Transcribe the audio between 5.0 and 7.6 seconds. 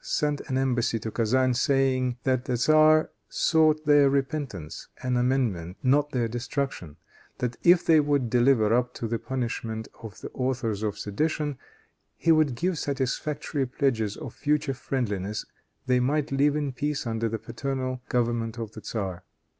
and amendment, not their destruction; that